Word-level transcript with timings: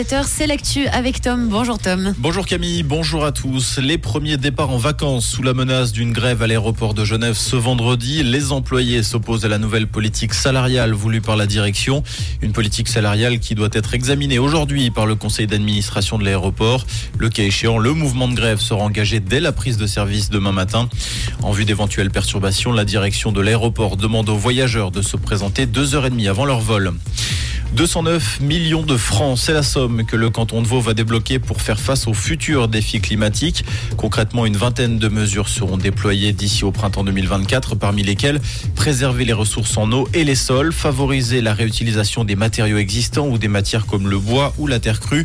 7h, 0.00 0.24
c'est 0.26 0.46
l'actu 0.46 0.86
avec 0.86 1.20
Tom. 1.20 1.48
Bonjour 1.50 1.78
Tom. 1.78 2.14
Bonjour 2.16 2.46
Camille, 2.46 2.82
bonjour 2.82 3.22
à 3.22 3.32
tous. 3.32 3.78
Les 3.78 3.98
premiers 3.98 4.38
départs 4.38 4.70
en 4.70 4.78
vacances 4.78 5.26
sous 5.26 5.42
la 5.42 5.52
menace 5.52 5.92
d'une 5.92 6.10
grève 6.10 6.40
à 6.42 6.46
l'aéroport 6.46 6.94
de 6.94 7.04
Genève 7.04 7.34
ce 7.34 7.54
vendredi. 7.54 8.22
Les 8.22 8.50
employés 8.50 9.02
s'opposent 9.02 9.44
à 9.44 9.48
la 9.48 9.58
nouvelle 9.58 9.86
politique 9.86 10.32
salariale 10.32 10.94
voulue 10.94 11.20
par 11.20 11.36
la 11.36 11.44
direction. 11.44 12.02
Une 12.40 12.52
politique 12.52 12.88
salariale 12.88 13.40
qui 13.40 13.54
doit 13.54 13.68
être 13.72 13.92
examinée 13.92 14.38
aujourd'hui 14.38 14.90
par 14.90 15.04
le 15.04 15.16
conseil 15.16 15.46
d'administration 15.46 16.16
de 16.16 16.24
l'aéroport. 16.24 16.86
Le 17.18 17.28
cas 17.28 17.42
échéant, 17.42 17.76
le 17.76 17.92
mouvement 17.92 18.26
de 18.28 18.34
grève 18.34 18.58
sera 18.58 18.82
engagé 18.82 19.20
dès 19.20 19.40
la 19.40 19.52
prise 19.52 19.76
de 19.76 19.86
service 19.86 20.30
demain 20.30 20.52
matin. 20.52 20.88
En 21.42 21.52
vue 21.52 21.66
d'éventuelles 21.66 22.10
perturbations, 22.10 22.72
la 22.72 22.86
direction 22.86 23.32
de 23.32 23.42
l'aéroport 23.42 23.98
demande 23.98 24.30
aux 24.30 24.38
voyageurs 24.38 24.92
de 24.92 25.02
se 25.02 25.18
présenter 25.18 25.66
deux 25.66 25.94
heures 25.94 26.06
et 26.06 26.10
demie 26.10 26.26
avant 26.26 26.46
leur 26.46 26.60
vol. 26.60 26.94
209 27.72 28.40
millions 28.40 28.82
de 28.82 28.96
francs, 28.96 29.38
c'est 29.38 29.52
la 29.52 29.62
somme 29.62 30.04
que 30.04 30.16
le 30.16 30.28
canton 30.28 30.60
de 30.60 30.66
Vaud 30.66 30.80
va 30.80 30.92
débloquer 30.92 31.38
pour 31.38 31.62
faire 31.62 31.78
face 31.78 32.08
aux 32.08 32.14
futurs 32.14 32.66
défis 32.66 33.00
climatiques. 33.00 33.64
Concrètement, 33.96 34.44
une 34.44 34.56
vingtaine 34.56 34.98
de 34.98 35.06
mesures 35.06 35.48
seront 35.48 35.76
déployées 35.76 36.32
d'ici 36.32 36.64
au 36.64 36.72
printemps 36.72 37.04
2024, 37.04 37.76
parmi 37.76 38.02
lesquelles 38.02 38.40
préserver 38.74 39.24
les 39.24 39.32
ressources 39.32 39.76
en 39.76 39.92
eau 39.92 40.08
et 40.14 40.24
les 40.24 40.34
sols, 40.34 40.72
favoriser 40.72 41.40
la 41.42 41.54
réutilisation 41.54 42.24
des 42.24 42.34
matériaux 42.34 42.76
existants 42.76 43.28
ou 43.28 43.38
des 43.38 43.46
matières 43.46 43.86
comme 43.86 44.08
le 44.08 44.18
bois 44.18 44.52
ou 44.58 44.66
la 44.66 44.80
terre 44.80 44.98
crue, 44.98 45.24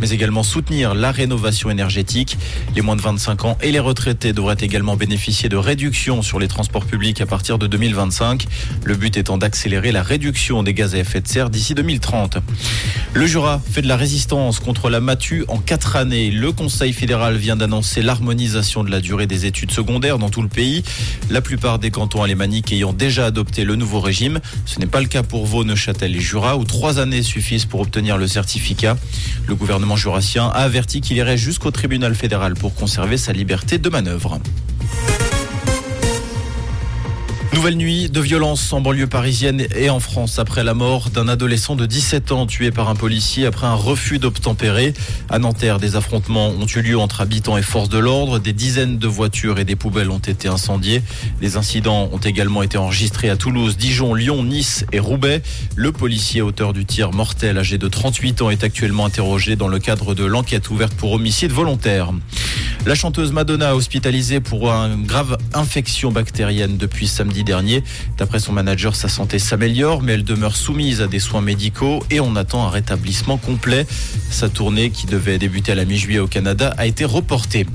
mais 0.00 0.10
également 0.10 0.42
soutenir 0.42 0.94
la 0.94 1.12
rénovation 1.12 1.70
énergétique. 1.70 2.36
Les 2.74 2.82
moins 2.82 2.96
de 2.96 3.02
25 3.02 3.44
ans 3.44 3.58
et 3.62 3.70
les 3.70 3.78
retraités 3.78 4.32
devraient 4.32 4.56
également 4.60 4.96
bénéficier 4.96 5.48
de 5.48 5.56
réductions 5.56 6.22
sur 6.22 6.40
les 6.40 6.48
transports 6.48 6.86
publics 6.86 7.20
à 7.20 7.26
partir 7.26 7.56
de 7.56 7.68
2025. 7.68 8.46
Le 8.82 8.96
but 8.96 9.16
étant 9.16 9.38
d'accélérer 9.38 9.92
la 9.92 10.02
réduction 10.02 10.64
des 10.64 10.74
gaz 10.74 10.96
à 10.96 10.98
effet 10.98 11.20
de 11.20 11.28
serre 11.28 11.50
d'ici 11.50 11.72
2025. 11.74 11.83
2030. 11.84 12.38
Le 13.12 13.26
Jura 13.26 13.60
fait 13.70 13.82
de 13.82 13.88
la 13.88 13.98
résistance 13.98 14.58
contre 14.58 14.88
la 14.88 15.00
matu 15.00 15.44
en 15.48 15.58
quatre 15.58 15.96
années. 15.96 16.30
Le 16.30 16.50
Conseil 16.50 16.94
fédéral 16.94 17.36
vient 17.36 17.56
d'annoncer 17.56 18.00
l'harmonisation 18.00 18.84
de 18.84 18.90
la 18.90 19.00
durée 19.02 19.26
des 19.26 19.44
études 19.44 19.70
secondaires 19.70 20.18
dans 20.18 20.30
tout 20.30 20.40
le 20.40 20.48
pays. 20.48 20.82
La 21.28 21.42
plupart 21.42 21.78
des 21.78 21.90
cantons 21.90 22.22
alémaniques 22.22 22.72
ayant 22.72 22.94
déjà 22.94 23.26
adopté 23.26 23.64
le 23.64 23.76
nouveau 23.76 24.00
régime. 24.00 24.40
Ce 24.64 24.80
n'est 24.80 24.86
pas 24.86 25.02
le 25.02 25.08
cas 25.08 25.22
pour 25.22 25.44
Vaud, 25.44 25.64
Neuchâtel 25.64 26.16
et 26.16 26.20
Jura 26.20 26.56
où 26.56 26.64
trois 26.64 26.98
années 26.98 27.22
suffisent 27.22 27.66
pour 27.66 27.80
obtenir 27.80 28.16
le 28.16 28.26
certificat. 28.26 28.96
Le 29.46 29.54
gouvernement 29.54 29.96
jurassien 29.96 30.46
a 30.46 30.60
averti 30.60 31.02
qu'il 31.02 31.18
irait 31.18 31.36
jusqu'au 31.36 31.70
tribunal 31.70 32.14
fédéral 32.14 32.54
pour 32.54 32.74
conserver 32.74 33.18
sa 33.18 33.34
liberté 33.34 33.76
de 33.76 33.90
manœuvre. 33.90 34.40
Nouvelle 37.54 37.76
nuit 37.76 38.10
de 38.10 38.20
violence 38.20 38.72
en 38.72 38.80
banlieue 38.80 39.06
parisienne 39.06 39.64
et 39.76 39.88
en 39.88 40.00
France 40.00 40.40
après 40.40 40.64
la 40.64 40.74
mort 40.74 41.10
d'un 41.10 41.28
adolescent 41.28 41.76
de 41.76 41.86
17 41.86 42.32
ans 42.32 42.46
tué 42.46 42.72
par 42.72 42.88
un 42.88 42.96
policier 42.96 43.46
après 43.46 43.68
un 43.68 43.74
refus 43.74 44.18
d'obtempérer. 44.18 44.92
À 45.30 45.38
Nanterre, 45.38 45.78
des 45.78 45.94
affrontements 45.94 46.48
ont 46.48 46.66
eu 46.66 46.82
lieu 46.82 46.98
entre 46.98 47.20
habitants 47.20 47.56
et 47.56 47.62
forces 47.62 47.88
de 47.88 47.98
l'ordre. 47.98 48.40
Des 48.40 48.52
dizaines 48.52 48.98
de 48.98 49.06
voitures 49.06 49.60
et 49.60 49.64
des 49.64 49.76
poubelles 49.76 50.10
ont 50.10 50.18
été 50.18 50.48
incendiées. 50.48 51.00
Les 51.40 51.56
incidents 51.56 52.08
ont 52.12 52.18
également 52.18 52.64
été 52.64 52.76
enregistrés 52.76 53.30
à 53.30 53.36
Toulouse, 53.36 53.76
Dijon, 53.76 54.14
Lyon, 54.14 54.42
Nice 54.42 54.84
et 54.90 54.98
Roubaix. 54.98 55.40
Le 55.76 55.92
policier 55.92 56.42
auteur 56.42 56.72
du 56.72 56.84
tir 56.84 57.12
mortel 57.12 57.56
âgé 57.56 57.78
de 57.78 57.86
38 57.86 58.42
ans 58.42 58.50
est 58.50 58.64
actuellement 58.64 59.06
interrogé 59.06 59.54
dans 59.54 59.68
le 59.68 59.78
cadre 59.78 60.14
de 60.14 60.24
l'enquête 60.24 60.70
ouverte 60.70 60.94
pour 60.94 61.12
homicide 61.12 61.52
volontaire. 61.52 62.10
La 62.86 62.94
chanteuse 62.94 63.32
Madonna 63.32 63.74
hospitalisée 63.74 64.40
pour 64.40 64.70
une 64.70 65.06
grave 65.06 65.38
infection 65.54 66.12
bactérienne 66.12 66.76
depuis 66.76 67.08
samedi 67.08 67.42
dernier. 67.42 67.82
D'après 68.18 68.38
son 68.38 68.52
manager, 68.52 68.94
sa 68.94 69.08
santé 69.08 69.38
s'améliore, 69.38 70.02
mais 70.02 70.12
elle 70.12 70.24
demeure 70.24 70.54
soumise 70.54 71.00
à 71.00 71.06
des 71.06 71.18
soins 71.18 71.40
médicaux 71.40 72.04
et 72.10 72.20
on 72.20 72.36
attend 72.36 72.66
un 72.66 72.70
rétablissement 72.70 73.38
complet. 73.38 73.86
Sa 74.30 74.48
tournée, 74.48 74.90
qui 74.90 75.06
devait 75.06 75.38
débuter 75.38 75.72
à 75.72 75.74
la 75.74 75.86
mi-juillet 75.86 76.18
au 76.18 76.26
Canada, 76.26 76.74
a 76.76 76.86
été 76.86 77.04
reportée. 77.06 77.66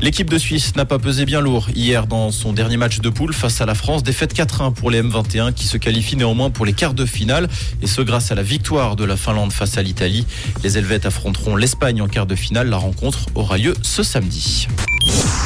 L'équipe 0.00 0.30
de 0.30 0.38
Suisse 0.38 0.74
n'a 0.76 0.84
pas 0.84 0.98
pesé 0.98 1.24
bien 1.24 1.40
lourd 1.40 1.68
hier 1.74 2.06
dans 2.06 2.30
son 2.30 2.52
dernier 2.52 2.76
match 2.76 3.00
de 3.00 3.10
poule 3.10 3.32
face 3.32 3.60
à 3.60 3.66
la 3.66 3.74
France. 3.74 4.02
Défaite 4.02 4.34
4-1 4.34 4.72
pour 4.72 4.90
les 4.90 5.02
M21 5.02 5.52
qui 5.52 5.66
se 5.66 5.76
qualifient 5.76 6.16
néanmoins 6.16 6.50
pour 6.50 6.64
les 6.64 6.72
quarts 6.72 6.94
de 6.94 7.04
finale 7.04 7.48
et 7.82 7.86
ce 7.86 8.00
grâce 8.00 8.32
à 8.32 8.34
la 8.34 8.42
victoire 8.42 8.96
de 8.96 9.04
la 9.04 9.16
Finlande 9.16 9.52
face 9.52 9.78
à 9.78 9.82
l'Italie. 9.82 10.26
Les 10.62 10.78
Helvètes 10.78 11.06
affronteront 11.06 11.56
l'Espagne 11.56 12.02
en 12.02 12.08
quart 12.08 12.26
de 12.26 12.34
finale. 12.34 12.68
La 12.68 12.78
rencontre 12.78 13.26
aura 13.34 13.58
lieu 13.58 13.74
ce 13.82 14.02
samedi. 14.02 14.68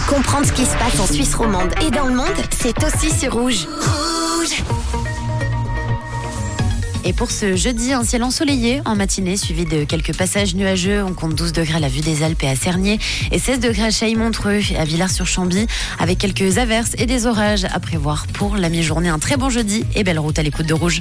Comprendre 0.08 0.46
ce 0.46 0.52
qui 0.52 0.64
se 0.64 0.76
passe 0.76 1.00
en 1.00 1.06
Suisse 1.06 1.34
romande 1.34 1.70
et 1.86 1.90
dans 1.90 2.06
le 2.06 2.14
monde, 2.14 2.26
c'est 2.50 2.76
aussi 2.84 3.10
sur 3.10 3.32
Rouge. 3.32 3.66
Rouge 3.66 5.03
et 7.04 7.12
pour 7.12 7.30
ce 7.30 7.54
jeudi, 7.54 7.92
un 7.92 8.02
ciel 8.02 8.22
ensoleillé 8.22 8.80
en 8.84 8.96
matinée, 8.96 9.36
suivi 9.36 9.64
de 9.64 9.84
quelques 9.84 10.16
passages 10.16 10.54
nuageux. 10.54 11.02
On 11.02 11.12
compte 11.12 11.34
12 11.34 11.52
degrés 11.52 11.76
à 11.76 11.80
la 11.80 11.88
vue 11.88 12.00
des 12.00 12.22
Alpes 12.22 12.42
et 12.42 12.48
à 12.48 12.56
Cernier 12.56 12.98
et 13.30 13.38
16 13.38 13.60
degrés 13.60 13.84
à 13.84 13.90
Chaille-Montreux 13.90 14.60
et 14.72 14.76
à 14.76 14.84
Villars-sur-Chambly, 14.84 15.66
avec 15.98 16.18
quelques 16.18 16.58
averses 16.58 16.92
et 16.98 17.06
des 17.06 17.26
orages 17.26 17.64
à 17.64 17.80
prévoir 17.80 18.26
pour 18.28 18.56
la 18.56 18.68
mi-journée. 18.68 19.08
Un 19.08 19.18
très 19.18 19.36
bon 19.36 19.50
jeudi 19.50 19.84
et 19.94 20.04
belle 20.04 20.18
route 20.18 20.38
à 20.38 20.42
l'écoute 20.42 20.66
de 20.66 20.74
Rouge. 20.74 20.92